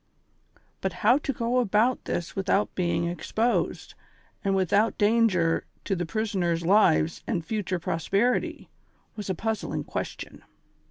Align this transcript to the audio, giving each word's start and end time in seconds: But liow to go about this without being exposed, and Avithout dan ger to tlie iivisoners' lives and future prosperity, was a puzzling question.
But 0.81 0.93
liow 1.03 1.21
to 1.21 1.31
go 1.31 1.59
about 1.59 2.05
this 2.05 2.35
without 2.35 2.73
being 2.73 3.05
exposed, 3.05 3.93
and 4.43 4.55
Avithout 4.55 4.97
dan 4.97 5.29
ger 5.29 5.63
to 5.83 5.95
tlie 5.95 6.05
iivisoners' 6.07 6.65
lives 6.65 7.21
and 7.27 7.45
future 7.45 7.77
prosperity, 7.77 8.67
was 9.15 9.29
a 9.29 9.35
puzzling 9.35 9.83
question. 9.83 10.41